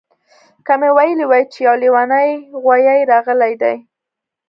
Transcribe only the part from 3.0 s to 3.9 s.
راغلی دی